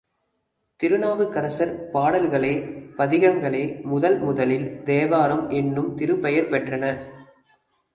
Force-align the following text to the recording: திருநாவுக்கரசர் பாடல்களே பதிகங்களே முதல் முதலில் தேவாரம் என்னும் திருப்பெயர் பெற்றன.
திருநாவுக்கரசர் 0.79 1.73
பாடல்களே 1.91 2.53
பதிகங்களே 2.97 3.63
முதல் 3.83 4.19
முதலில் 4.19 4.83
தேவாரம் 4.83 5.49
என்னும் 5.49 5.97
திருப்பெயர் 5.97 6.51
பெற்றன. 6.53 6.85